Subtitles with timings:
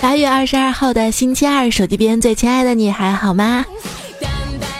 [0.00, 3.64] 八月二十二号的星期二，手机边最亲爱的你还好吗？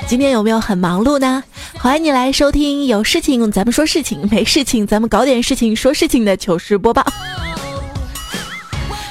[0.07, 1.43] 今天有没有很忙碌呢？
[1.81, 7.05] 欢迎你来收听有事情咱们说事情，没事情咱们搞点事情说事情的糗事播报。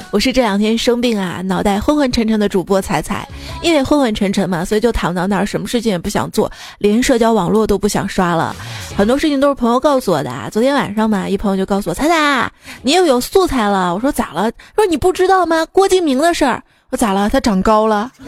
[0.10, 3.28] 我是这两天生病啊，脑袋昏昏沉沉的主播彩彩，
[3.62, 6.50] 因为昏昏沉沉嘛，所以就躺到那儿，什么事情也不想做，
[6.80, 8.56] 连社交网络都不想刷了。
[8.96, 10.32] 很多事情都是朋友告诉我的。
[10.50, 12.50] 昨天晚上嘛，一朋友就告诉我，彩彩，
[12.84, 13.94] 你又有素材了。
[13.94, 14.50] 我说咋了？
[14.76, 15.66] 说你不知道吗？
[15.74, 16.64] 郭敬明的事儿。
[16.90, 17.30] 我咋了？
[17.30, 18.10] 他长高了。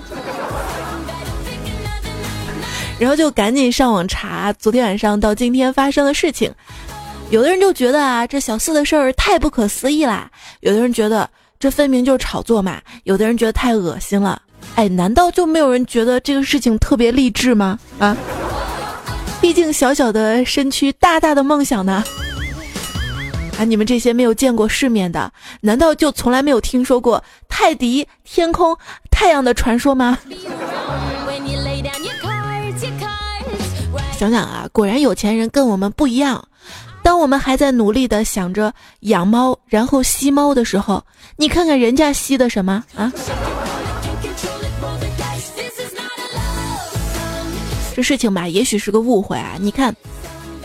[2.99, 6.53] 然后就赶紧上网查昨天晚上到今天发生的事情。
[7.29, 11.29] 有的人就觉得啊，这小四的事儿太不可思议啦；有的人觉得。
[11.59, 12.79] 这分明就是炒作嘛！
[13.03, 14.41] 有的人觉得太恶心了，
[14.75, 17.77] 哎，难道就没有人觉得这个事情特别励志吗？
[17.99, 18.15] 啊，
[19.41, 22.01] 毕竟小小的身躯，大大的梦想呢。
[23.57, 28.77] 啊，你们这些没有见过世面的，难道就从来没有听说过泰迪、天空、
[29.11, 30.17] 太阳的传说吗？
[34.17, 36.47] 想想啊，果然有钱人跟我们不一样。
[37.03, 41.03] 当我们还在努力的想着养猫，然后吸猫的时候，
[41.37, 43.11] 你看看人家吸的什么啊？
[47.95, 49.55] 这事情吧，也许是个误会啊。
[49.59, 49.93] 你看，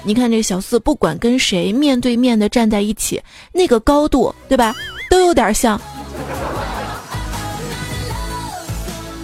[0.04, 4.74] 你看这小四，不管跟谁面对面的站在一起，那个高度，对吧，
[5.10, 5.80] 都有点像。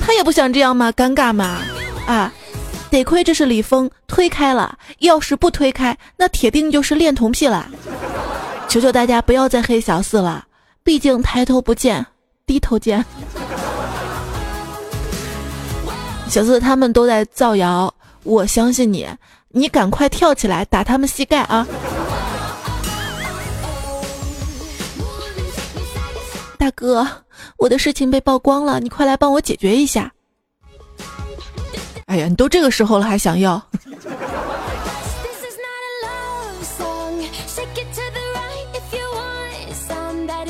[0.00, 0.90] 他也不想这样吗？
[0.90, 1.60] 尴尬吗？
[2.06, 2.32] 啊？
[2.90, 7.68] 得亏这是李峰推开了，要是不推开，那铁定就是恋童癖了。
[8.68, 10.44] 求求大家不要再黑小四了，
[10.82, 12.04] 毕竟抬头不见
[12.44, 13.04] 低头见。
[16.28, 17.92] 小四他们都在造谣，
[18.24, 19.08] 我相信你，
[19.48, 21.66] 你赶快跳起来打他们膝盖啊！
[26.58, 27.06] 大哥，
[27.56, 30.12] 我的事情被曝光了，你快来帮我解决一下。
[32.10, 33.62] 哎呀，你都这个时候了还想要？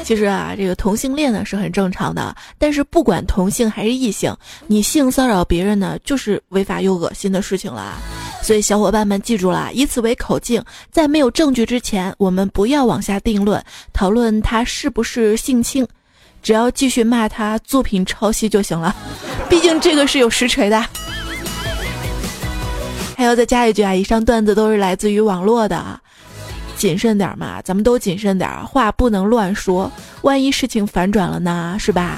[0.03, 4.35] 其实啊，这个同性恋呢是很正常的，但是不管同性还是异性，
[4.67, 7.93] 你性骚扰别人呢，就是违法又恶心的事情了。
[8.43, 15.87] 所以小伙伴们记住了，以此为口径，在没有证据之前，我们不要往下定论，讨论他是不是性侵，
[16.43, 18.97] 只要继续骂他作品抄袭就行了。
[19.51, 20.83] 毕竟这个是有实锤的。
[23.21, 23.95] 还要再加一句啊！
[23.95, 26.01] 以上段子都是来自于网络的啊，
[26.75, 29.93] 谨慎点嘛，咱们都谨慎点，话不能乱说，
[30.23, 32.17] 万一事情反转了呢，是吧？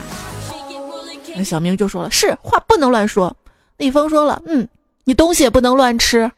[1.34, 3.36] 那小明就说了，是话不能乱说。
[3.78, 4.68] 李峰说了，嗯，
[5.02, 6.30] 你东西也不能乱吃，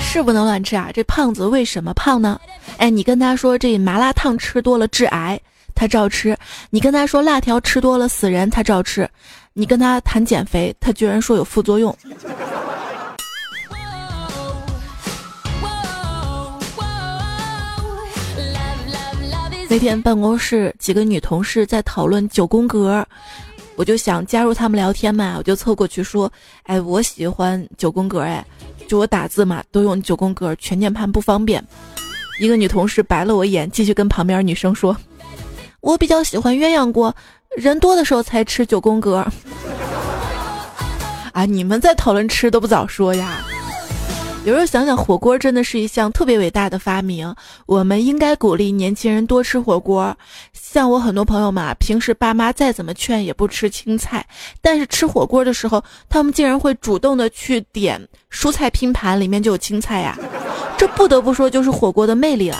[0.00, 0.90] 是不能乱吃啊！
[0.92, 2.40] 这胖子为什么胖呢？
[2.78, 5.40] 哎，你跟他说这麻辣烫吃多了致癌，
[5.72, 6.34] 他照吃；
[6.70, 9.08] 你跟他说辣条吃多了死人，他照吃。
[9.58, 11.96] 你跟他谈减肥，他居然说有副作用。
[19.66, 23.02] 那天办公室几个女同事在讨论九宫格，
[23.76, 26.30] 我就想加入他们聊天嘛，我就凑过去说
[26.64, 28.44] ：“哎，我喜欢九宫格，哎，
[28.86, 31.66] 就我打字嘛都用九宫格，全键盘不方便。”
[32.38, 34.94] 一个女同事白了我一眼，继续跟旁边女生说
[35.86, 37.14] ：“我比较喜欢鸳鸯锅。”
[37.56, 39.24] 人多的时候才吃九宫格，
[41.32, 41.46] 啊！
[41.46, 43.38] 你们在讨论吃都不早说呀。
[44.44, 47.32] 有时候想想，火锅真的是一项特别伟大的发明。
[47.66, 50.14] 我们应该鼓励年轻人多吃火锅。
[50.52, 54.26] 像我很多朋友嘛，平时爸妈再怎么劝也不吃青菜，
[54.60, 60.18] 但是吃火锅的时候，他们竟然会主动的去点蔬菜拼盘，里面就有青菜呀。
[60.76, 62.58] 这不得不说就是火锅的魅力了。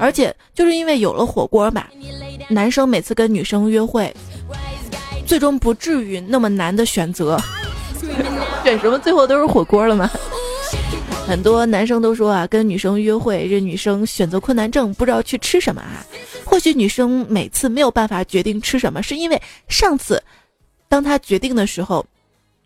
[0.00, 1.90] 而且就是因为有了火锅吧。
[2.48, 4.12] 男生每次跟女生约会，
[5.26, 7.38] 最终不至于那么难的选择，
[8.64, 10.10] 选什么最后都是火锅了吗？
[11.26, 16.04] 很多男生都说啊，跟女生约会，这女生选择困难症，不知道去吃什么啊。
[16.44, 20.20] 或许女生每次没有办法决定吃什么，是因为上次，
[20.88, 22.04] 当她决定的时候，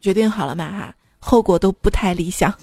[0.01, 2.55] 决定好了嘛哈，后果都不太理想。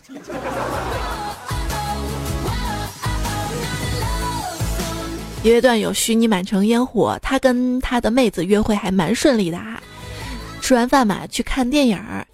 [5.43, 9.81] 有一段有虚拟满城烟火，他跟他的妹子约会还蛮顺利的啊。
[10.61, 12.25] 吃完饭嘛，去看电影儿，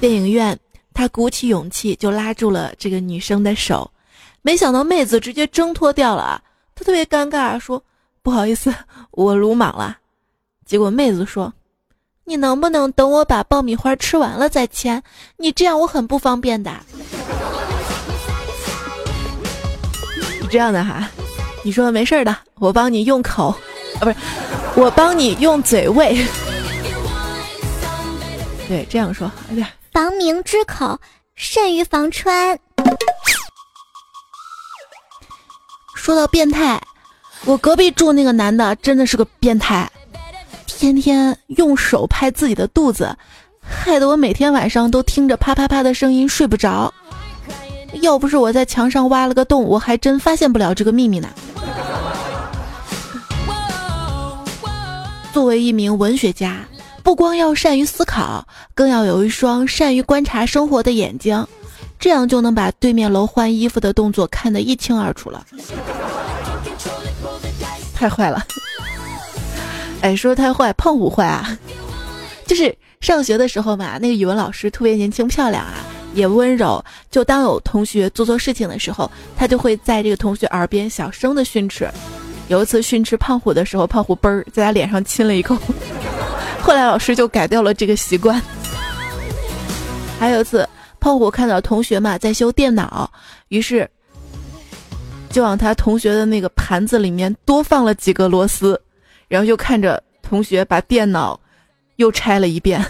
[0.00, 0.58] 电影院
[0.92, 3.88] 他鼓起勇气就拉住了这个女生的手，
[4.42, 6.42] 没想到妹子直接挣脱掉了啊，
[6.74, 7.80] 他特别尴尬，说
[8.22, 8.74] 不好意思，
[9.12, 9.96] 我鲁莽了。
[10.66, 11.52] 结果妹子说，
[12.24, 15.00] 你能不能等我把爆米花吃完了再牵？
[15.36, 16.72] 你这样我很不方便的。
[20.50, 21.08] 这样的哈。
[21.62, 23.48] 你说没事的，我帮你用口，
[24.00, 24.16] 啊，不是，
[24.74, 26.16] 我帮你用嘴喂。
[28.68, 30.98] 对，这样说，哎呀，防明之口，
[31.34, 32.58] 甚于防川。
[35.94, 36.80] 说到变态，
[37.44, 39.90] 我隔壁住那个男的真的是个变态，
[40.66, 43.14] 天天用手拍自己的肚子，
[43.60, 46.92] 害得我每天晚上都听着啪啪啪的声音睡不着。
[48.00, 51.28] 要不是我在墙上挖了个洞，我还真发现不了这个秘密呢。
[55.32, 56.66] 作为一名文学家，
[57.02, 61.46] 不光要善于思考，更要有一双善于观察生活的眼睛，
[61.98, 65.44] 这样就能把对面楼换衣服的动作看得一清二楚了。
[67.94, 68.44] 太坏了！
[70.00, 71.56] 哎，说太坏，胖虎坏啊！
[72.46, 75.74] 就是上学的时候嘛，那个语文老师特别年轻漂亮啊。
[76.14, 81.88] 也温柔，就当有同学做错事情的时候，他就会在这个同学耳边小声的训斥。
[82.48, 85.56] 有一次训斥胖虎的时候，胖虎嘣儿在他脸上亲了一口。
[86.62, 88.40] 后来老师就改掉了这个习惯。
[90.18, 90.68] 还有一次，
[90.98, 93.10] 胖虎看到同学嘛在修电脑，
[93.48, 93.88] 于是
[95.30, 98.80] 就往他同学的那个盘子里面多放了几个螺丝，
[99.28, 101.38] 然后就看着同学把电脑
[101.96, 102.84] 又拆了一遍。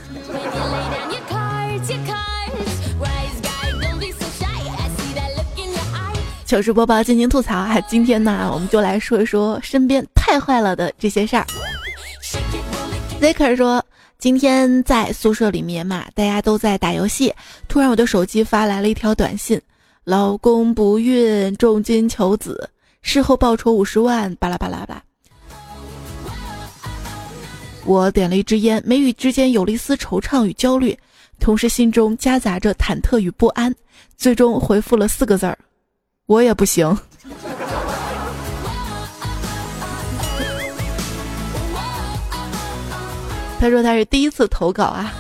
[6.49, 7.79] 糗事播报，进行吐槽啊！
[7.83, 11.45] 今天呢，我们就来说一说身边太坏了的这些事儿。
[13.21, 13.85] Zaker 说，
[14.19, 17.31] 今天在宿舍里面嘛，大家都在打游戏，
[17.69, 19.61] 突然我的手机发来了一条短信
[20.05, 22.71] ：“老公不孕，重金求子，
[23.03, 25.03] 事后报酬五十万。”巴拉巴拉巴。
[27.85, 30.99] 我点了一支烟，眉宇之间有了一丝惆怅与焦虑，
[31.39, 33.71] 同时心中夹杂着忐忑与不安，
[34.17, 35.59] 最终回复了四个字儿。
[36.29, 36.87] 我也不行。
[43.59, 45.11] 他说他是第一次投稿啊，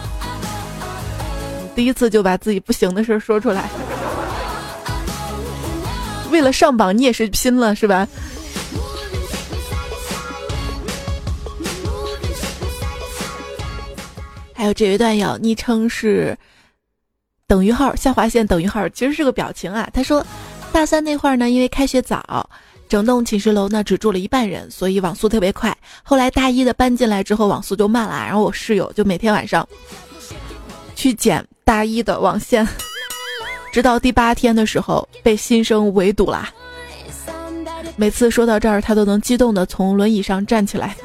[1.74, 3.70] 第一次就把自己不行的事说出来，
[6.30, 8.06] 为了上榜你也是拼了是吧？
[14.52, 16.36] 还有这位段友，昵称是
[17.46, 19.88] 等于号下划线等于号，其实是个表情啊。
[19.94, 20.22] 他说。
[20.72, 22.48] 大三那会儿呢，因为开学早，
[22.88, 25.76] 整栋寝室楼呢只住了一半人，所以网速特别快。
[26.02, 28.24] 后来大一的搬进来之后，网速就慢了。
[28.24, 29.68] 然后我室友就每天晚上
[30.94, 32.66] 去捡大一的网线，
[33.72, 36.48] 直到第八天的时候被新生围堵啦。
[37.96, 40.96] 每次说到这儿，他都能激动的从轮椅上站起来。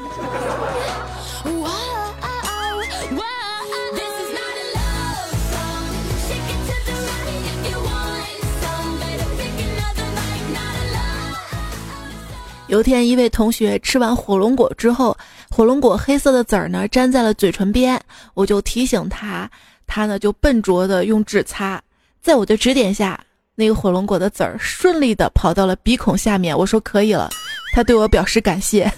[12.74, 15.16] 有天，一位同学吃完火龙果之后，
[15.48, 18.00] 火龙果黑色的籽儿呢粘在了嘴唇边，
[18.34, 19.48] 我就提醒他，
[19.86, 21.80] 他呢就笨拙的用纸擦，
[22.20, 23.20] 在我的指点下，
[23.54, 26.58] 那个火龙果的籽儿顺利的跑到了鼻孔下面。
[26.58, 27.30] 我说可以了，
[27.76, 28.92] 他对我表示感谢，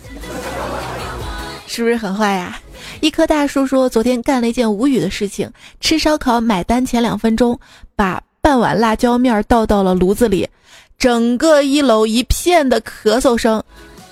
[1.69, 2.59] 是不是很坏呀？
[3.03, 7.61] 一棵大树说，昨天干了一件无语的事情，吃烧烤买单前两分钟，
[7.95, 10.49] 把半碗辣椒面倒到了炉子里。
[10.99, 13.63] 整个一楼一片的咳嗽声，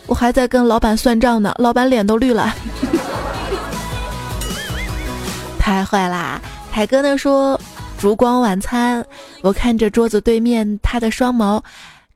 [0.07, 2.55] 我还在跟老板算账呢，老板脸都绿了，
[5.59, 6.41] 太坏啦！
[6.71, 7.59] 海哥呢说，
[7.99, 9.05] 烛光晚餐，
[9.43, 11.63] 我看着桌子对面他的双眸，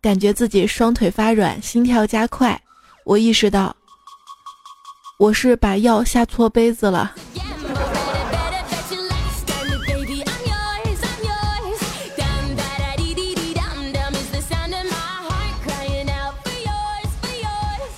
[0.02, 2.60] 感觉自己双腿发软，心跳加快，
[3.04, 3.75] 我意识到，
[5.18, 7.14] 我是把药下错杯子了。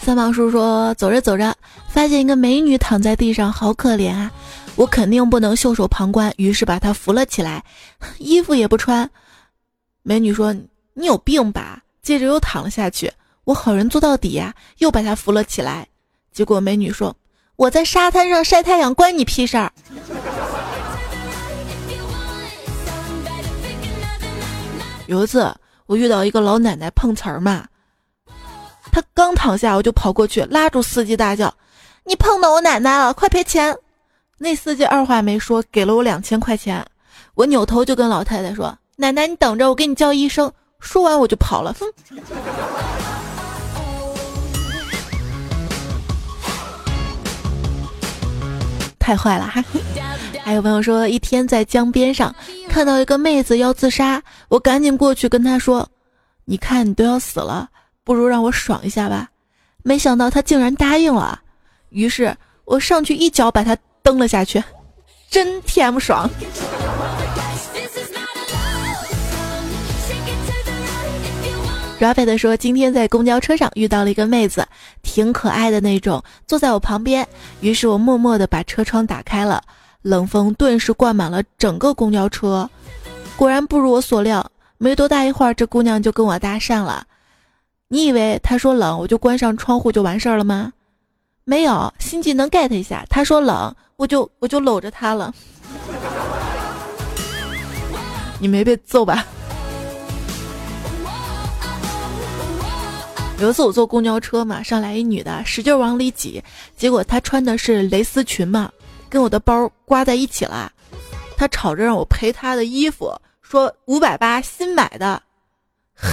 [0.03, 1.55] 三毛叔说：“走着走着，
[1.87, 4.31] 发现一个美女躺在地上，好可怜啊！
[4.75, 7.63] 我肯定不能袖手旁观，于是把她扶了起来，
[8.19, 9.09] 衣服也不穿。
[10.03, 10.55] 美女说
[10.95, 13.13] ：‘你有病吧？’接着又躺了下去。
[13.45, 15.87] 我好人做到底呀，又把她扶了起来。
[16.33, 17.15] 结果美女说
[17.57, 19.71] ：‘我在沙滩上晒太阳，关你屁事儿。’
[25.07, 25.55] 有一次，
[25.85, 27.67] 我遇到一个老奶奶碰瓷儿嘛。”
[28.91, 31.53] 他刚躺下，我就跑过去拉住司机，大叫
[32.05, 33.77] ：“你碰到我奶奶了，快赔钱！”
[34.39, 36.85] 那司机二话没说，给了我两千块钱。
[37.35, 41.75] 我扭头就跟老太太说：“奶奶，你等着，我给你叫医生。”说完我就跑了。
[41.79, 41.87] 哼，
[48.99, 49.63] 太坏了哈！
[50.43, 52.35] 还有朋友说，一天在江边上
[52.69, 55.87] 看到一个妹子要自杀，我赶紧过去跟她说
[56.47, 57.69] ：“你看，你都要死了。”
[58.11, 59.29] 不如让我爽一下吧。
[59.85, 61.41] 没想到他竟然答应了，
[61.91, 64.61] 于是我上去一脚把他蹬了下去，
[65.31, 66.29] 真 TM 爽。
[72.01, 74.67] Rabbit 说：“今天在公交车上遇到了一个妹子，
[75.03, 77.25] 挺可爱的那种，坐在我旁边。
[77.61, 79.63] 于是我默默地把车窗打开了，
[80.03, 82.69] 冷风顿时灌满了整个公交车。
[83.37, 84.45] 果然不如我所料，
[84.79, 87.07] 没多大一会儿，这姑娘就跟我搭讪了。
[87.93, 90.73] 你以为他说冷，我就关上窗户就完事儿了吗？
[91.43, 93.05] 没有，心机能 get 一下。
[93.11, 95.35] 他说冷，我就我就搂着他了。
[98.39, 99.27] 你没被揍吧？”
[103.41, 106.41] 有一次我坐公交车嘛，上来一女的，使劲往里挤，
[106.77, 108.71] 结果她穿的是蕾丝裙嘛，
[109.09, 110.71] 跟我的包刮在一起了。
[111.37, 115.21] 她吵着让我赔她的衣服，说五百八新买的。
[115.97, 116.09] 嘿，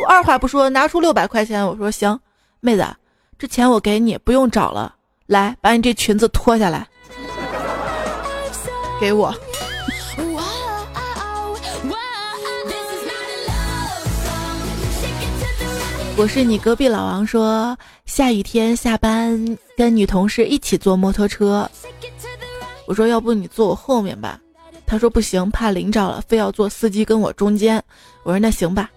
[0.00, 2.18] 我二话不说拿出六百块钱，我说行，
[2.60, 2.86] 妹子，
[3.38, 4.94] 这钱我给你，不用找了。
[5.26, 6.88] 来，把你这裙子脱下来，
[8.98, 9.34] 给我。
[16.16, 17.76] 我是你隔壁老王说，
[18.06, 21.70] 下雨天下班跟女同事一起坐摩托车。
[22.86, 24.40] 我说要不你坐我后面吧，
[24.86, 27.82] 他说不行，怕淋着了，非要坐司机跟我中间。
[28.22, 28.90] 我说那行吧。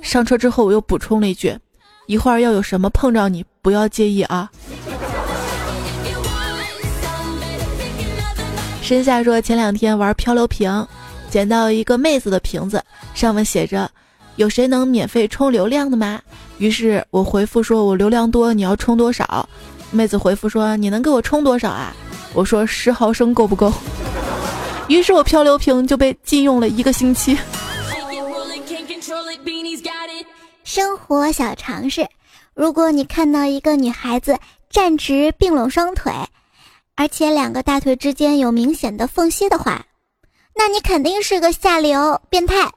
[0.00, 1.56] 上车之后我又补充了一句，
[2.06, 4.50] 一会儿要有什么碰着你，不要介意啊。
[8.82, 10.86] 身下说前两天玩漂流瓶，
[11.30, 12.82] 捡到一个妹子的瓶子，
[13.14, 13.90] 上面写着。
[14.36, 16.20] 有谁能免费充流量的吗？
[16.58, 19.48] 于是我回复说：“我流量多，你要充多少？”
[19.90, 21.92] 妹子回复说：“你能给我充多少啊？”
[22.34, 23.72] 我说：“十毫升够不够？”
[24.86, 27.36] 于是我漂流瓶就被禁用了一个星期。
[30.78, 32.06] 生活小常识：
[32.54, 34.38] 如果你看到一个女孩子
[34.70, 36.12] 站直并拢双腿，
[36.94, 39.84] 而且两个大腿之间有明显的缝隙的话，
[40.54, 42.70] 那你肯定是个下流变态。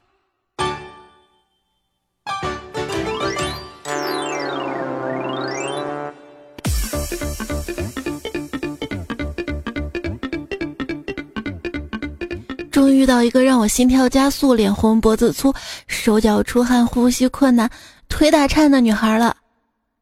[12.72, 15.54] 终于遇到一个让我心跳加速、脸红脖子粗、
[15.86, 17.70] 手脚出汗、呼吸困难、
[18.08, 19.36] 腿打颤的女孩了。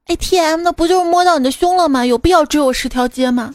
[0.06, 2.06] ATM 的不就是摸到你的胸了吗？
[2.06, 3.52] 有必要追我十条街吗？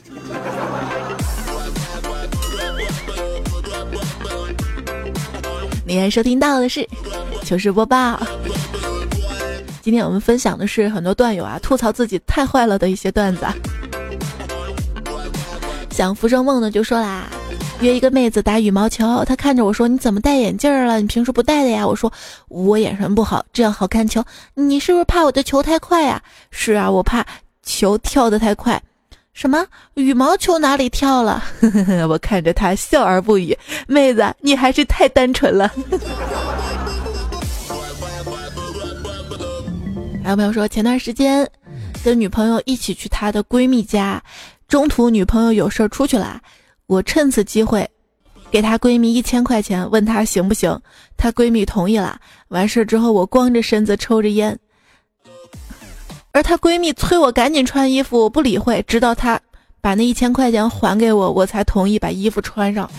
[5.88, 6.86] 你现在收听到的是
[7.43, 8.19] 糗事播报。
[9.81, 13.45] 今天我们分享的是很多段友啊吐槽自己太坏了的一些段子。
[15.91, 17.29] 想浮生梦的就说啦，
[17.82, 21.00] 约一个妹子打羽毛球，她看着我说：“你怎么戴眼镜了？
[21.00, 22.12] 你平时不戴的呀？”我说
[22.50, 24.24] ：“我眼神不好，这样好看球。”
[24.55, 26.22] 你是不是怕我的球太快呀？
[26.51, 27.25] 是啊，我怕
[27.63, 28.82] 球跳得太快。
[29.34, 29.65] 什么
[29.96, 31.44] 羽毛球哪里跳了？
[32.10, 33.55] 我看着她笑而不语。
[33.88, 35.70] 妹子，你还是太单纯了。
[40.24, 41.48] 还有朋友说，前段时间
[42.03, 44.24] 跟女朋友一起去她的闺蜜家，
[44.67, 46.39] 中途女朋友有事儿出去了，
[46.88, 47.89] 我趁此机会
[48.51, 50.80] 给她闺蜜一千块钱，问她行不行，
[51.18, 52.20] 她闺蜜同意了。
[52.50, 54.58] 完事之后，我光着身子抽着烟。
[56.32, 59.39] 而她闺蜜催我赶紧穿衣服，我不理会，直到她
[59.82, 62.89] 把那一千块钱还给我，我才同意把衣服穿上。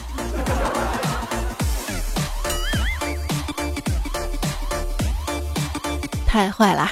[6.27, 6.91] 太坏了！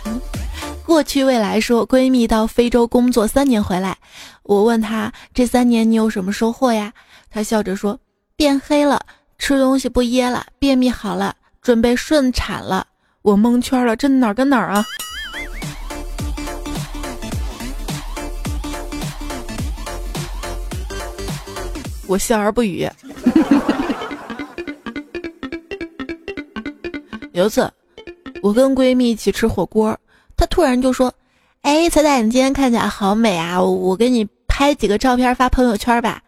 [0.87, 3.97] 过去未来说，闺蜜到非洲工作三年回来，
[4.45, 6.93] 我问她这三年你有什么收获呀？
[7.31, 7.99] 她笑着说：
[8.37, 9.01] 变黑了，
[9.39, 12.87] 吃东西不噎了，便秘好了，准备顺产了。
[13.23, 14.85] 我蒙圈了，这哪儿跟哪儿啊？
[22.07, 22.89] 我笑而不语。
[27.33, 27.73] 有一次，
[28.43, 29.99] 我跟闺蜜一起吃火锅，
[30.37, 31.13] 她突然就说
[31.65, 33.59] ：“哎，彩彩，你今天看起来好美啊！
[33.59, 36.21] 我给你拍几个照片发朋友圈吧。”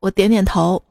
[0.00, 0.82] 我点点头。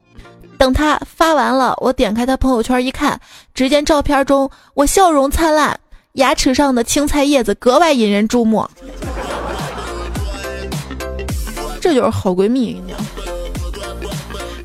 [0.57, 3.19] 等他发完了，我点开他朋友圈一看，
[3.53, 5.77] 只见照片中我笑容灿烂，
[6.13, 8.65] 牙齿上的青菜叶子格外引人注目。
[11.81, 12.97] 这就是好闺蜜，你讲。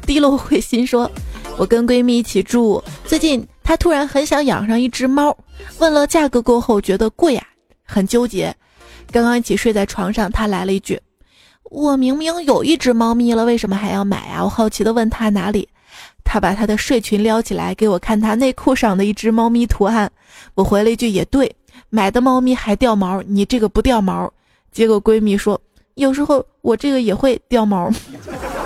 [0.07, 1.11] 低落会心说
[1.59, 5.37] ：“我跟闺蜜一起住，最近她突然很想养上一只猫，
[5.79, 7.45] 问了价格过后觉得贵啊，
[7.85, 8.55] 很纠结。
[9.11, 11.01] 刚刚一起睡在床上，她来了一句
[11.71, 15.69] ：‘我明明有一只猫咪了，为什么还要买啊？’我好奇的问她哪里，
[16.25, 20.11] 她把她的睡裙撩起来给我看，她内裤上的一只猫咪图案。
[20.55, 21.55] 我回了一句：‘也对，
[21.89, 24.31] 买的猫咪还掉毛，你这个不掉毛。
[24.71, 25.61] 结果闺蜜说，
[25.95, 27.91] 有时候我这个也会掉毛。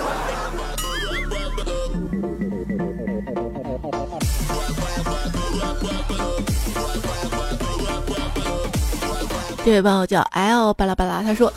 [9.63, 11.51] 这位朋友叫 L 巴拉巴拉，他说。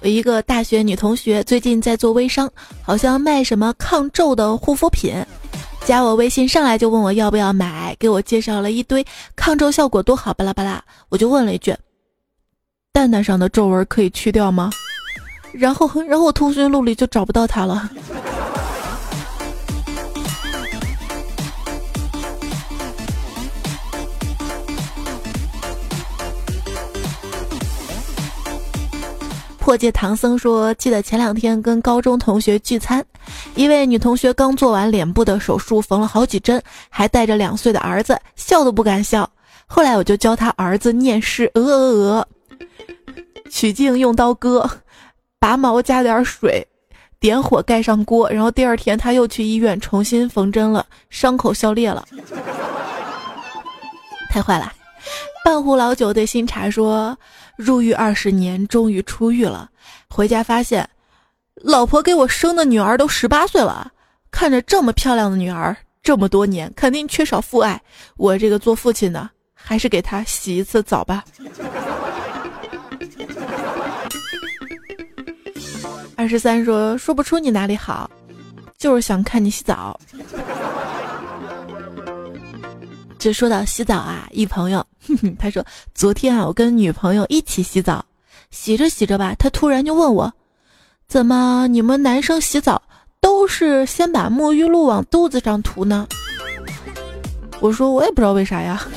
[0.00, 2.48] 我一个大学女同学最近在做微商，
[2.82, 5.12] 好像卖什么抗皱的护肤品，
[5.84, 9.04] 加我微信上来就问我要不要买，给我介绍了一堆
[9.34, 11.74] 抗皱效果多好，巴拉巴拉，我就问了一句
[12.94, 14.70] ：“蛋蛋上的皱纹可以去掉吗？”
[15.50, 17.90] 然后，然后我通讯录里就找不到他了。
[29.68, 33.04] 破戒唐僧说：“记得前两天跟高中同学聚餐，
[33.54, 36.58] 一位女同学刚做完脸部的手术，缝了好几针，
[36.88, 39.30] 还带着两岁的儿子，笑都不敢笑。
[39.66, 42.28] 后来我就教他儿子念诗：鹅鹅鹅，
[43.50, 44.66] 取镜用刀割，
[45.38, 46.66] 拔毛加点水，
[47.20, 48.26] 点火盖上锅。
[48.30, 52.02] 然后第二天他又去医院重新缝针了，伤口消裂了，
[54.30, 54.72] 太坏了。”
[55.44, 57.14] 半壶老酒对新茶说。
[57.58, 59.68] 入狱二十年，终于出狱了。
[60.08, 60.88] 回家发现，
[61.56, 63.90] 老婆给我生的女儿都十八岁了。
[64.30, 67.82] 看着这么漂亮的女儿，这么多年肯定缺少父爱。
[68.16, 71.24] 我这个做父亲的，还是给她洗一次澡吧。
[76.14, 78.08] 二十三说说不出你哪里好，
[78.78, 79.98] 就是想看你洗澡。
[83.18, 84.86] 就说到洗澡啊，一朋友，
[85.38, 88.04] 他说昨天啊，我跟女朋友一起洗澡，
[88.50, 90.32] 洗着洗着吧，他突然就问我，
[91.08, 92.80] 怎么你们男生洗澡
[93.20, 96.06] 都是先把沐浴露往肚子上涂呢？
[97.60, 98.86] 我说我也不知道为啥呀。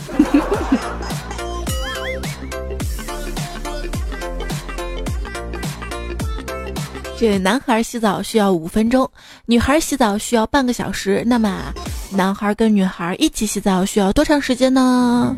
[7.18, 9.10] 这男孩洗澡需要五分钟，
[9.46, 11.24] 女孩洗澡需要半个小时。
[11.26, 11.74] 那么，
[12.14, 15.36] 男孩跟女孩一起洗澡需要多长时间呢？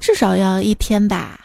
[0.00, 1.38] 至少要一天吧。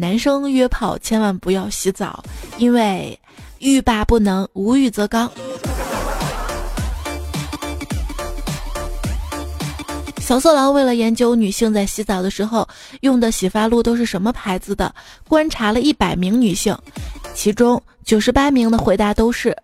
[0.00, 2.22] 男生约炮千万不要洗澡，
[2.58, 3.18] 因为
[3.58, 5.30] 欲罢不能，无欲则刚。
[10.20, 12.68] 小色狼为了研究女性在洗澡的时候
[13.00, 14.94] 用的洗发露都是什么牌子的，
[15.26, 16.76] 观察了一百名女性，
[17.38, 19.56] 其中九十八名的回答都是：“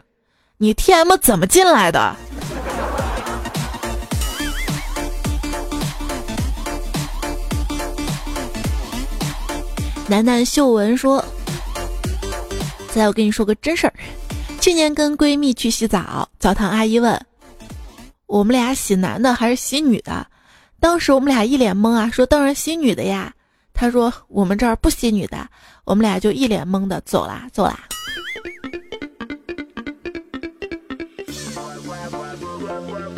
[0.58, 2.14] 你 T M 怎么进来的？”
[10.06, 11.24] 楠楠秀文说
[12.94, 13.94] ：“再来，我跟你说个真事儿，
[14.60, 17.20] 去年跟闺蜜去洗澡，澡堂阿姨问
[18.26, 20.24] 我们俩洗男的还是洗女的。”
[20.78, 23.34] 当时我们俩一脸懵啊，说当然洗女的呀。
[23.74, 25.46] 他说我们这儿不吸女的，
[25.84, 27.78] 我们俩就一脸懵的走啦走啦。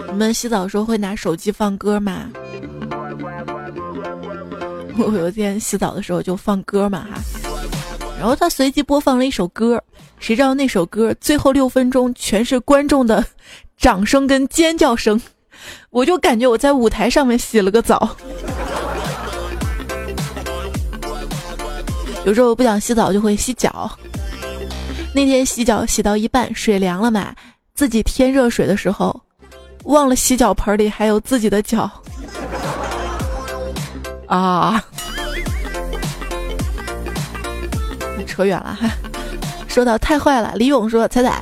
[0.09, 2.31] 你们洗澡的时候会拿手机放歌吗？
[4.99, 7.21] 我有一天洗澡的时候就放歌嘛哈，
[8.19, 9.79] 然后他随机播放了一首歌，
[10.19, 13.23] 谁知道那首歌最后六分钟全是观众的
[13.77, 15.21] 掌声跟尖叫声。
[15.91, 18.17] 我就感觉我在舞台上面洗了个澡，
[22.27, 23.89] 有时候不想洗澡就会洗脚。
[25.15, 27.33] 那天洗脚洗到一半，水凉了嘛，
[27.73, 29.19] 自己添热水的时候，
[29.85, 31.89] 忘了洗脚盆里还有自己的脚。
[34.27, 34.85] 啊，
[38.27, 38.91] 扯远了哈。
[39.69, 41.41] 说到太坏了，李勇说：“彩彩。”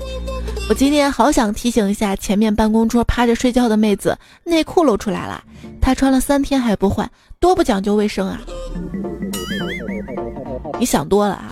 [0.68, 5.42] 我今天好想提醒一下前面办公桌趴着睡觉的妹子，内裤露出来了，
[5.80, 8.38] 她穿了三天还不换，多不讲究卫生啊！
[10.78, 11.50] 你想多了啊！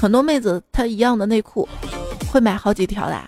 [0.00, 1.68] 很多妹子她一样的内裤
[2.30, 3.20] 会买好几条的。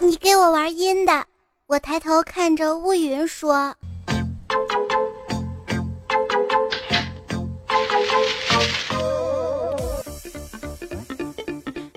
[0.00, 1.24] 你给我玩阴的，
[1.66, 3.74] 我抬头看着乌云说。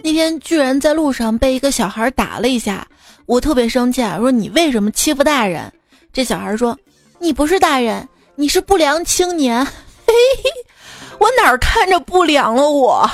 [0.04, 2.86] 那天居然在路上被一个小孩打了一下，
[3.26, 4.18] 我特别生气啊！
[4.18, 5.72] 说你为什么欺负大人？
[6.14, 6.78] 这小孩说
[7.20, 9.64] ：“你不是大人，你是不良青年。”
[10.06, 10.50] 嘿嘿，
[11.20, 13.10] 我哪儿看着不良了我？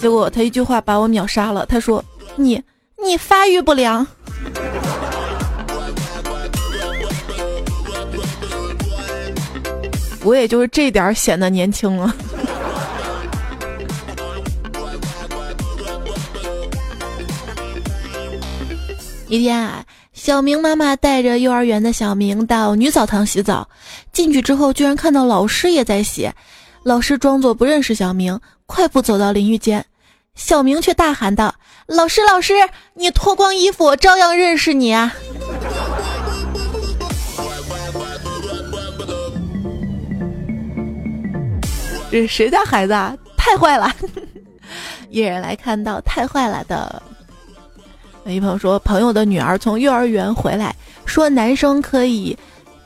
[0.00, 1.64] 结果他一句话把我秒杀了。
[1.66, 2.60] 他说：“你，
[3.02, 4.04] 你发育不良。”
[10.24, 12.12] 我也就是这点显得年轻了。
[19.28, 19.84] 一天啊，
[20.16, 23.68] 小明妈妈带着幼儿园的小明到女澡堂洗澡，
[24.12, 26.32] 进去之后居然看到老师也在洗，
[26.82, 29.84] 老师装作不认识小明，快步走到淋浴间，
[30.34, 31.54] 小明却大喊道
[31.86, 32.54] ：“老师，老师，
[32.94, 35.12] 你脱光衣服，我照样认识你啊！”
[42.10, 43.14] 这谁家孩子啊？
[43.36, 43.94] 太坏了！
[45.10, 47.02] 一人来看到太坏了的。
[48.26, 52.36] 有一朋友说，朋友的女儿从幼儿园回来，说男生可以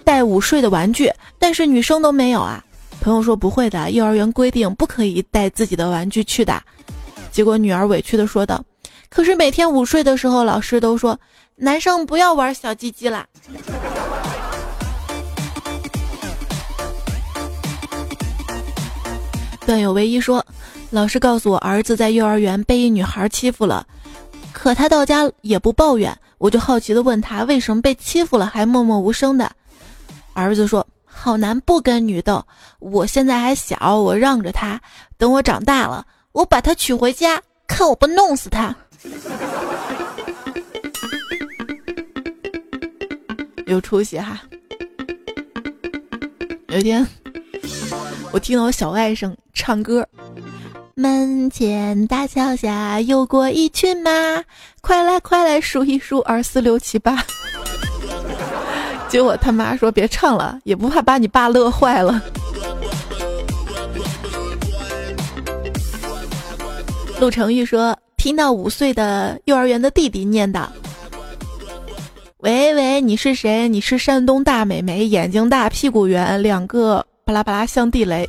[0.05, 2.63] 带午睡的玩具，但是女生都没有啊。
[3.01, 6.63] 朋友说不会的，幼儿园规定不可以带自己的玩具去的。
[7.33, 8.63] 结果女儿委屈的说道
[9.09, 11.19] ：“可是每天午睡的时候，老师都说
[11.57, 13.27] 男生不要玩小鸡鸡啦。”
[19.65, 20.45] 段友唯一说，
[20.91, 23.87] 老师告诉我儿子在幼儿园被一女孩欺负了。
[24.53, 29.51] 可他到家也不抱怨，我就好奇的问他为什么被欺负了还默默无声的。
[30.33, 32.45] 儿子说：“好男不跟女斗，
[32.79, 34.81] 我现在还小，我让着他，
[35.17, 38.75] 等我长大了，我把他娶回家，看我不弄死他。
[43.67, 44.41] ”有出息哈！
[46.69, 47.07] 有一天，
[48.33, 50.07] 我听到我小外甥唱歌。
[51.01, 54.11] 门前大桥下游过一群马，
[54.83, 57.25] 快来快来数一数二四六七八。
[59.09, 62.23] 结果他妈说别唱了，也不怕把你爸乐坏了。
[67.19, 70.67] 陆成玉说听到五岁的幼儿园的弟弟念叨
[72.41, 73.67] ：“喂喂，你是谁？
[73.67, 78.29] 你是山东大美眉，眼睛大，屁股圆，两个巴拉巴拉像地雷。”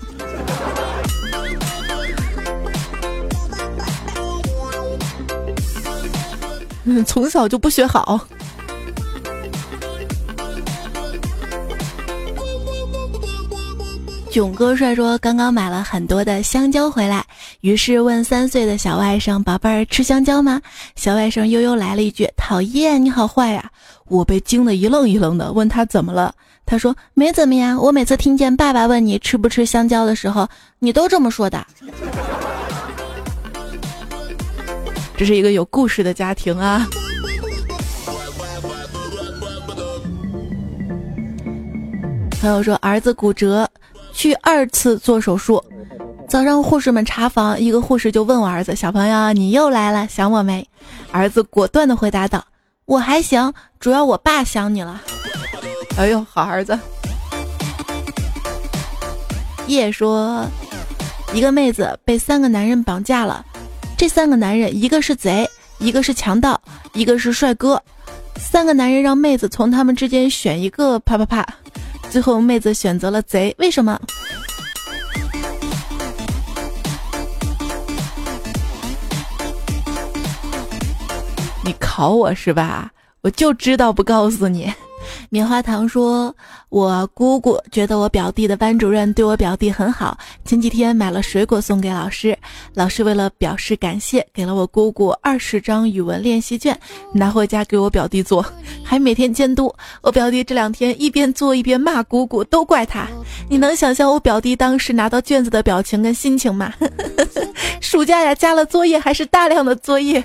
[6.86, 8.28] 嗯， 从小就不学好。
[14.32, 17.26] 囧哥帅说，刚刚买了很多的香蕉回来，
[17.60, 20.62] 于是问三岁的小外甥：“宝贝儿，吃香蕉吗？”
[20.96, 23.70] 小外甥悠悠来了一句：“讨厌，你好坏呀！”
[24.08, 26.34] 我被惊得一愣一愣的，问他怎么了？
[26.66, 30.48] 他说：“没怎么呀，我每次听见爸爸问你吃不吃香蕉的时候，
[30.80, 31.68] 你都这么说的。”
[35.22, 36.84] 这是一个有故事的家庭啊！
[42.42, 43.70] 朋友说儿子骨折，
[44.12, 45.64] 去二次做手术。
[46.28, 50.68] 早上护士们查房，一个护士就问我儿子：“小朋友，你又来了，想我没？”
[51.14, 52.44] 儿子果断的回答道
[52.86, 55.00] ：“我还行，主要我爸想你了。”
[56.00, 56.80] 哎呦，好儿子！
[59.68, 60.44] 叶说，
[61.32, 63.46] 一个妹子被三个男人绑架了。
[64.02, 66.60] 这三个男人，一个是贼，一个是强盗，
[66.94, 67.80] 一个是帅哥。
[68.36, 71.48] 三个男人让妹子从他们之间选一个，啪啪啪。
[72.10, 74.02] 最后妹子选择了贼，为什么？
[81.64, 82.92] 你考我是吧？
[83.22, 84.74] 我就知道不告诉你。
[85.30, 86.36] 棉花糖说
[86.70, 92.38] ：“我姑姑觉得我表弟的班主任对我表弟很好，前几天买了水果送给老师。
[92.74, 96.78] 老师为了表示感谢，给了我姑姑二十张语文练习卷，
[97.14, 98.46] 拿回家给我表弟做，
[98.84, 100.44] 还每天监督我表弟。
[100.44, 103.08] 这两天一边做一边骂姑姑，都怪他。
[103.50, 106.74] 你能想象我表弟当时拿到卷子的表情跟心情吗？
[107.80, 110.24] 暑假呀，加了作业还是大量的作业。”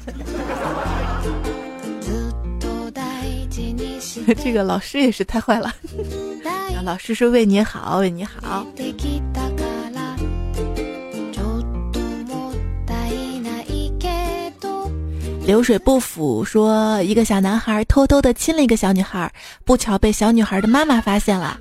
[4.42, 5.72] 这个老师也是太坏了，
[6.84, 8.66] 老师是为你好，为你好。
[15.46, 19.32] 流水不腐说，一个小男孩偷偷的亲了一个小女孩，
[19.64, 21.56] 不巧被小女孩的妈妈发现了，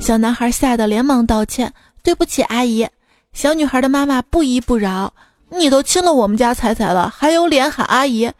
[0.00, 1.70] 小男孩吓得连忙道歉
[2.02, 2.88] ：“对不起，阿姨。”
[3.34, 5.12] 小女孩的妈妈不依不饶
[5.52, 8.32] ：“你都亲了我们家彩彩了，还有脸喊阿姨？”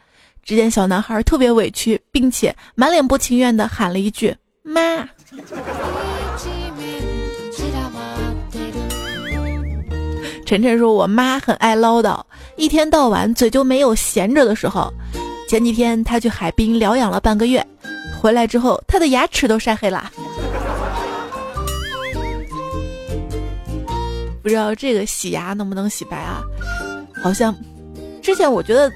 [0.49, 4.35] 只见小男孩特别委屈，并且满脸不情愿地喊了一句
[4.65, 5.07] “妈”。
[10.47, 12.19] 晨晨说：“我妈很爱唠叨，
[12.55, 14.91] 一天到晚嘴就没有闲着的时候。
[15.47, 17.63] 前几天她去海滨疗养了半个月，
[18.19, 20.11] 回来之后她的牙齿都晒黑了。
[24.41, 26.41] 不知道这个洗牙能不能洗白啊？
[27.21, 27.55] 好像
[28.19, 28.91] 之前我觉得。”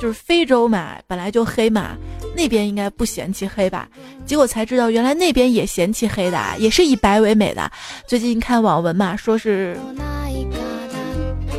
[0.00, 1.96] 就是非洲嘛，本来就黑嘛，
[2.36, 3.88] 那边应该不嫌弃黑吧？
[4.24, 7.70] 结果才知道，原来那边也嫌弃黑的，也是以白为美的。
[8.06, 9.76] 最近看网文嘛，说是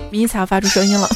[0.10, 1.08] 迷彩发出声音了，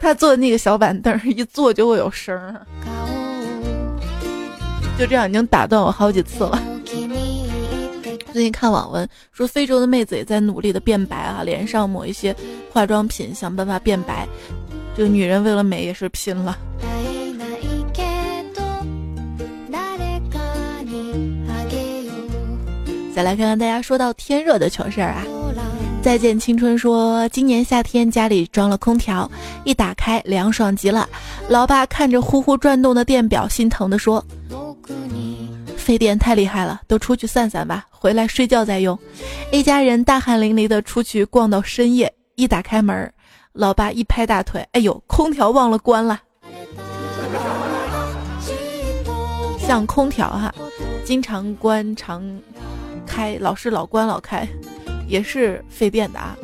[0.00, 2.66] 他坐的那个小板凳一坐就会有声儿，
[4.98, 6.60] 就这样已经打断我好几次了。
[8.32, 12.34] 最近看网文说，非洲的妹子也在努力的变白啊，脸上抹一些
[12.72, 14.26] 化妆品，想办法变白。
[14.96, 16.58] 这个女人为了美也是拼了。
[23.14, 25.22] 再来看看大家说到天热的糗事儿啊！
[26.02, 29.30] 再见青春说，今年夏天家里装了空调，
[29.64, 31.06] 一打开凉爽极了。
[31.46, 34.24] 老爸看着呼呼转动的电表，心疼的说
[35.82, 38.96] ：“费电太厉害了，都出去散散吧，回来睡觉再用。”
[39.50, 43.12] 一家人大汗淋漓的出去逛到深夜，一打开门，
[43.52, 46.20] 老爸一拍大腿：“哎呦，空调忘了关了。”
[49.58, 50.54] 像空调哈，
[51.04, 52.22] 经常关常。
[53.04, 54.48] 开老是老关老开，
[55.06, 56.36] 也是费电的啊。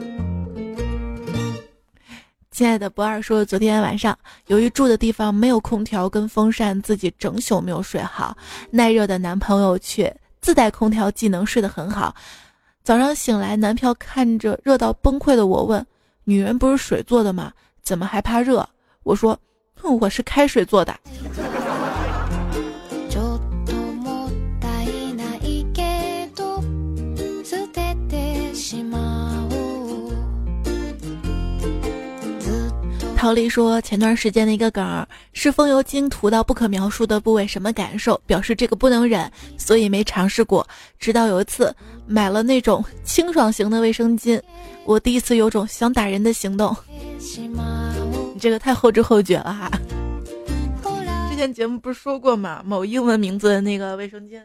[2.59, 4.19] 亲爱的不二说，昨天晚上
[4.49, 8.37] 由于住的地方没有空调跟风扇，自己整宿没有睡好。
[8.73, 12.13] 耐热的男朋友却自带空调技能，睡得很好。
[12.83, 15.87] 早上醒来，男票看着热到崩溃的我问
[16.27, 17.53] ：“女人不是水做的吗？
[17.85, 18.69] 怎么还怕热？”
[19.05, 19.39] 我说
[20.01, 20.93] ：“我是开水做的。”
[33.19, 38.19] 陶丽说：“前段时间的一个梗儿是风油精涂到不可描述的部位，什么感受？
[38.27, 40.65] 表示这个不能忍，所以没尝试过。
[41.01, 41.75] 直到有一次
[42.07, 44.41] 买了那种清爽型的卫生巾，
[44.85, 46.77] 我第一次有种想打人的行动。
[48.35, 49.69] 你这个太后知后觉了哈！
[51.29, 52.63] 之前节目不是说过吗？
[52.65, 54.41] 某英文名字的那个卫生巾，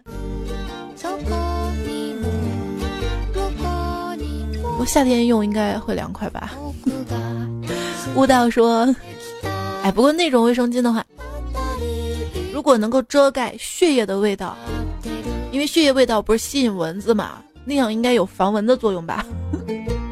[4.80, 6.54] 我夏天用应该会凉快吧。”
[8.16, 8.88] 悟道说
[9.84, 11.04] ：“哎，不过那种卫生巾的话，
[12.54, 14.56] 如果能够遮盖血液的味道，
[15.52, 19.26] 因为血液味道不是吸引蚊子嘛，那样应该有防蚊的作用吧？”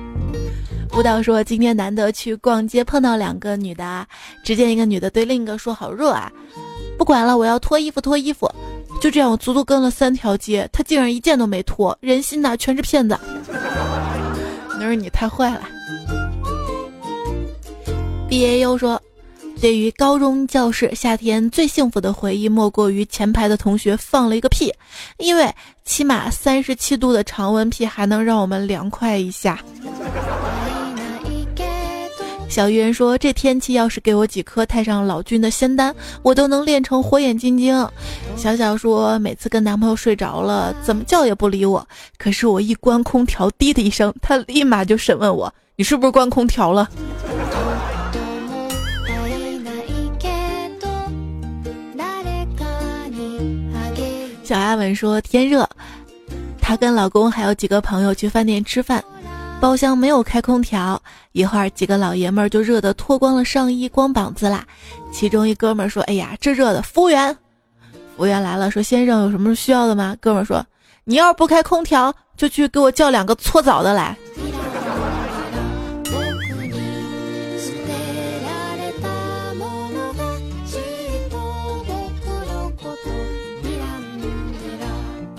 [0.98, 4.06] 悟道说：“今天难得去逛街，碰到两个女的，
[4.44, 6.30] 只见一个女的对另一个说：‘好热啊，
[6.98, 8.52] 不管了，我要脱衣服，脱衣服。’
[9.00, 13.18] 就这样，我足足跟了三条街，她竟然一件都没脱，人心呐，全是骗子。
[14.80, 15.62] 那是你太坏了。”
[18.32, 19.02] B A U 说
[19.60, 24.74] ：“对于高中教室夏天最幸福的回忆，莫过于前排的同学放了一个屁，
[25.18, 29.60] 因为起码三十七度的常温屁还能让我们凉快一下。”
[32.48, 37.86] 小鱼人说：“这天气要是给我几颗太上老君的仙丹，我都能练成火眼金睛。”
[38.38, 41.86] 小小说：“每次跟男朋友睡着了，怎么叫也不理我，
[42.18, 46.90] 可是我一关空调，滴的一声，他立马就审问我：你是不是关空调了？”
[54.52, 55.66] 小阿文说：“天热，
[56.60, 59.02] 她跟老公还有几个朋友去饭店吃饭，
[59.62, 61.02] 包厢没有开空调。
[61.32, 64.66] 一会儿几个老爷们儿就热得脱光了上衣，光膀子啦。
[65.10, 67.34] 其中一哥们儿说：‘哎呀，这热的！’服务员，
[68.18, 70.62] 服务员来了，说：‘先生有什么需要的吗？’哥们儿说
[71.06, 74.18] ：‘你要是不开空调，就去给我叫两个搓澡的来。’”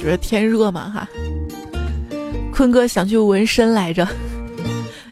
[0.03, 1.09] 觉得天热嘛哈，
[2.53, 4.05] 坤哥想去纹身来着，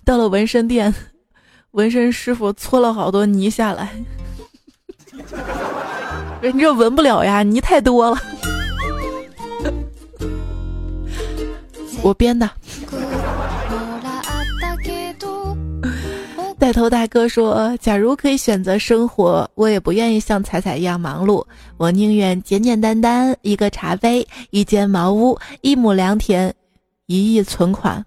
[0.05, 0.93] 到了纹身店，
[1.71, 3.93] 纹身师傅搓了好多泥下来，
[6.43, 8.21] 人这纹不了呀，泥太多了，
[12.03, 12.51] 我编的。
[16.71, 21.45] 带头大哥说：“假如可以选择生活，我也不愿意像彩彩一样忙碌。
[21.77, 26.55] 我宁愿简简单单，一个茶杯，一间茅屋，一亩良田，
[27.07, 28.07] 一亿存款。”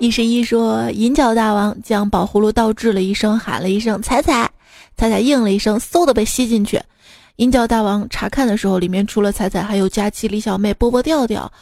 [0.00, 4.50] 一十一说：“银角大王将宝葫芦倒置了一声，喊了一声‘彩彩’，
[4.96, 6.80] 彩彩应了一声，嗖的被吸进去。”
[7.36, 11.52] 银角大王查看的时候，里面除了彩彩，还有佳期、李小妹、波波、调调，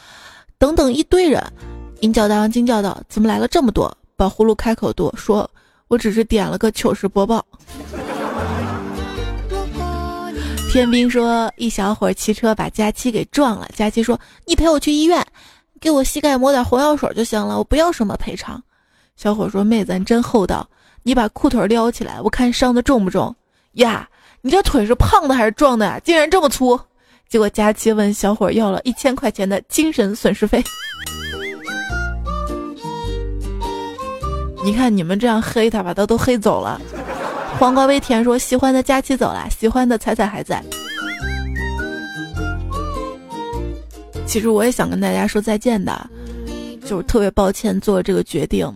[0.59, 1.43] 等等一堆人。
[2.01, 5.49] 银角大王惊叫道：“怎么来了这么多？”宝葫芦开口多说
[5.89, 7.43] ：“我只是点了个糗事播报。”
[10.71, 15.27] 天兵说：“一小伙骑车把佳期给撞了。”佳期说：“你陪我去医院，
[15.81, 18.63] 给我膝盖抹点红药水就行了，我不要什么赔偿。”
[19.17, 20.69] 小伙说：“妹子，你真厚道，
[21.03, 23.35] 你把裤腿撩起来，我看伤的重不重
[23.73, 24.07] 呀？”
[24.45, 26.01] 你这腿是胖的还是壮的呀？
[26.03, 26.79] 竟然这么粗！
[27.29, 30.63] 结果佳期问小伙要了一千块钱的精神损失费。
[34.65, 36.81] 你看你们这样黑他，把他都黑走了。
[37.57, 40.61] 黄瓜微甜说：“喜欢的佳期走了，喜欢的彩彩还在。”
[44.27, 46.11] 其实我也想跟大家说再见的，
[46.85, 48.69] 就是特别抱歉做这个决定。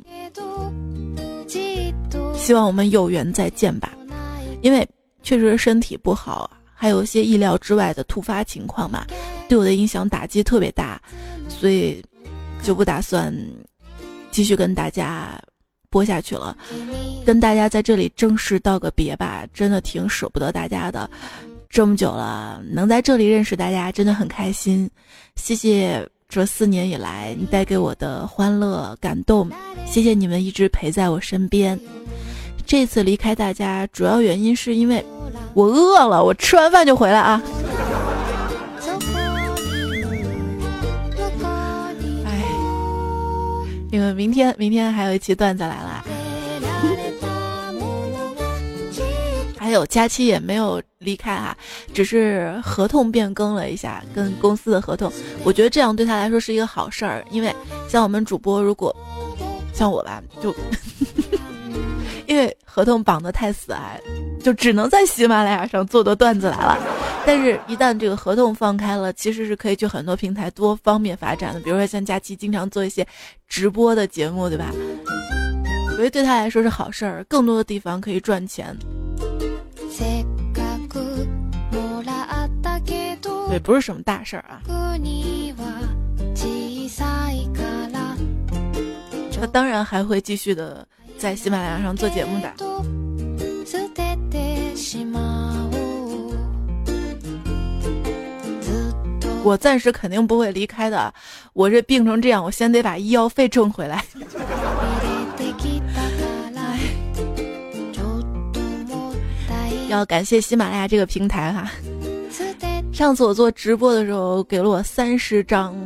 [2.37, 3.91] 希望我们有缘再见吧，
[4.63, 4.89] 因为
[5.27, 9.05] 确实身体不好，还有一些意料之外的突发情况嘛，
[9.49, 11.03] 对我的影响打击特别大，
[11.49, 12.01] 所以
[12.63, 13.37] 就不打算
[14.31, 15.37] 继续跟大家
[15.91, 16.57] 播下去了，
[17.25, 21.11] 跟大家在这里正式道个别吧，真的挺舍不得大家的。
[21.69, 24.89] 这么久了，能在这里认识大家，真的很开心。
[25.35, 29.51] 谢谢这四年以来你带给我的欢乐、感动，
[29.87, 31.77] 谢谢你们一直陪在我身边。
[32.67, 35.05] 这次离开大家，主要原因是因为
[35.55, 37.41] 我饿了，我吃完饭就回来啊。
[42.25, 42.43] 哎，
[43.93, 46.05] 因为明天明天还有一期段子来了。
[49.57, 51.57] 还有佳期也没有离开啊，
[51.95, 55.11] 只是合同变更了一下，跟公司的合同。
[55.45, 57.55] 我觉得这样对他来说是一个好事儿，因为
[57.89, 58.95] 像我们主播，如果
[59.73, 60.55] 像我吧，就
[62.27, 63.97] 因为合同绑得太死啊，
[64.43, 66.79] 就只能在喜马拉雅上做的段子来了。
[67.25, 73.07] 但是，一旦这个合同放开了，其实是可以去很多平台多方面发展的，比如说像假期经常做一些
[73.49, 74.71] 直播的节目，对吧？
[75.97, 78.77] 所以对他来说是好事儿，更多的地方可以赚钱。
[83.49, 84.61] 对，不是什么大事儿啊。
[89.39, 90.87] 他当然还会继续的
[91.19, 92.53] 在喜马拉雅上做节目的。
[99.43, 101.13] 我暂时肯定不会离开的。
[101.53, 104.05] 我这病成这样，我先得把医药费挣回来。
[109.89, 111.71] 要感谢喜马拉雅这个平台哈。
[112.93, 115.77] 上次我做直播的时候，给了我三十张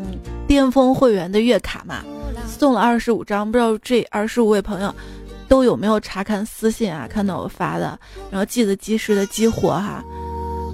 [0.46, 2.02] 巅峰会员的月卡嘛，
[2.46, 4.94] 送了二十五张，不知道这二十五位朋友
[5.50, 7.08] 都有没有查看私信啊？
[7.10, 7.98] 看到我发的，
[8.30, 10.02] 然后记得及时的激活哈。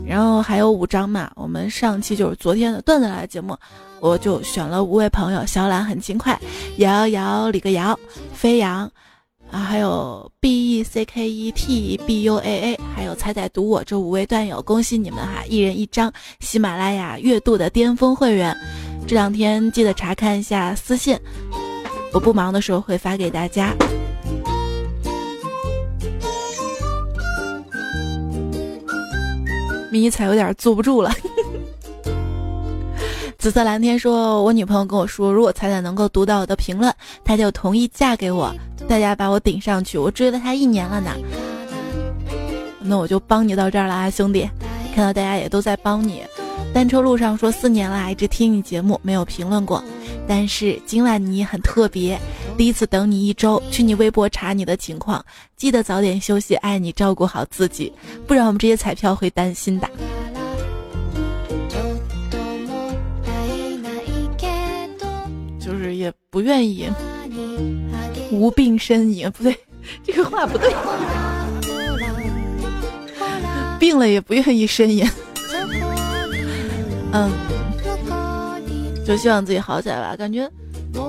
[0.06, 3.56] 然后还有五张嘛，我们上期就是昨天的段子来的节目，
[4.00, 6.38] 我就选了五位朋友：小懒很勤快，
[6.76, 7.98] 摇摇摇，李个瑶，
[8.34, 8.88] 飞扬。
[9.50, 18.54] 啊，还有 B E C K E T B U A A，还有彩彩读我这五位段友，恭喜你们哈，一人一张喜马拉雅月度的巅峰会员。
[19.06, 21.16] 这两天记得查看一下私信，
[22.12, 23.72] 我不忙的时候会发给大家。
[29.96, 31.10] 迷彩有点坐不住了。
[33.38, 36.92] 紫色蓝天说：“我女朋友跟我说，如果彩彩能够读到我的评论，
[37.24, 38.54] 她就同意嫁给我。
[38.88, 41.10] 大家把我顶上去，我追了她一年了呢。
[42.80, 44.48] 那我就帮你到这儿了啊，兄弟！
[44.94, 46.22] 看到大家也都在帮你。
[46.76, 49.82] 单车路上说四年了，一直听你节目，没有评论过。
[50.28, 52.20] 但是今晚你很特别，
[52.58, 55.24] 第一次等你一周，去你微博查你的情况，
[55.56, 57.90] 记得早点休息，爱你，照顾好自己，
[58.26, 59.88] 不然我们这些彩票会担心的。
[65.58, 66.90] ”就是也不愿意
[68.30, 69.58] 无病呻吟，不对，
[70.04, 70.70] 这个话不对。
[73.80, 75.08] 病了也不愿意呻吟。
[77.16, 77.32] 嗯，
[79.06, 80.14] 就希望自己好起来吧。
[80.14, 80.46] 感觉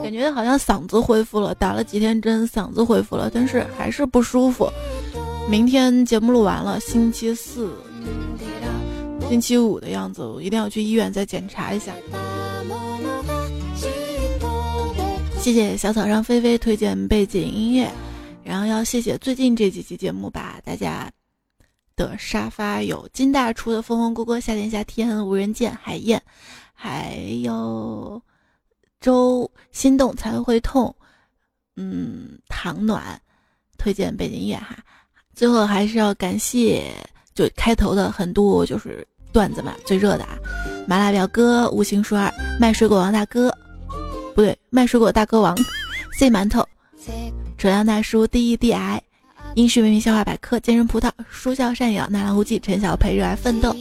[0.02, 4.70] 感觉好像嗓子恢复了，打了几天针，嗓子恢复了，但是还是不舒服。
[5.50, 7.74] 明天节目录完了，星期四、
[9.28, 11.91] 星期五的样子，我一定要去医院再检查一下。
[15.39, 17.89] 谢谢小草上菲菲推荐背景音乐，
[18.45, 21.10] 然后要谢谢最近这几期节目吧，大家
[21.98, 26.22] 的沙发有金大厨的风风锅锅，夏天夏天无人见海燕，
[26.74, 28.22] 还有
[29.02, 30.95] 周心动才会痛，
[31.76, 33.20] 嗯，糖暖
[33.78, 34.78] 推荐背景音乐哈，
[35.34, 36.93] 最后还是要感谢
[37.34, 40.38] 就开头的很多就是段子嘛，最热的啊，
[40.88, 43.52] 麻辣表哥无情说二卖水果王大哥。
[44.36, 45.58] 不对，卖水果大哥王
[46.20, 46.64] ，C 馒头，
[47.58, 49.02] 扯亮大叔，D E D I，
[49.58, 53.76] 英式文明笑话百科，健身葡萄，书笑善友，纳兰无忌，陈小培热爱奋斗，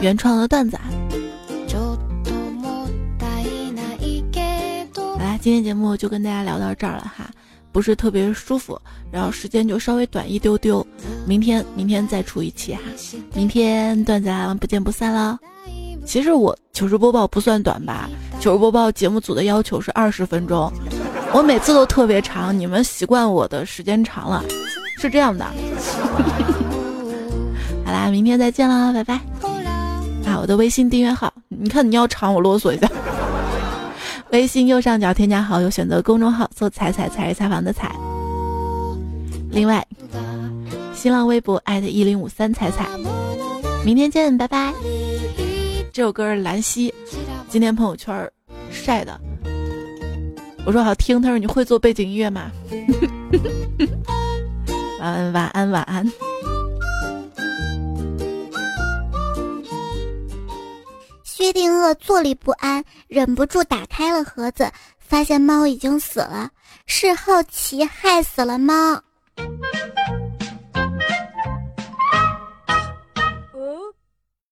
[0.00, 0.78] 原创的段子。
[4.94, 7.28] 好啦，今天节目就跟大家聊到这儿了哈，
[7.72, 8.80] 不是特别舒服，
[9.10, 10.86] 然后时间就稍微短一丢丢，
[11.26, 12.80] 明天明天再出一期哈，
[13.34, 15.36] 明天段子来了，不见不散喽。
[16.04, 18.08] 其实我糗事播报不算短吧，
[18.38, 20.72] 糗事播报节目组的要求是二十分钟，
[21.32, 24.44] 我每次都特别长，你们习惯我的时间长了，
[24.96, 25.44] 是这样的。
[27.84, 29.14] 好啦，明天再见啦，拜拜。
[30.24, 32.90] 啊，我的微信订阅号，你看你要长，我啰嗦一下。
[34.32, 37.94] 微信右上角添加好友，选择公众号，搜“彩彩彩是采访的彩”。
[39.52, 39.86] 另外，
[40.92, 42.88] 新浪微博艾特一零五三彩彩。
[43.84, 44.74] 明天见，拜拜。
[45.92, 46.92] 这首歌是兰溪
[47.48, 48.28] 今天朋友圈
[48.68, 49.18] 晒的，
[50.66, 52.50] 我说好听，他说你会做背景音乐吗？
[55.06, 56.12] 晚安，晚安，晚安。
[61.22, 66.50] 薛定谔坐立不安，忍不住打开了盒子，发现猫已经死了，
[66.86, 69.00] 是好奇害死了猫。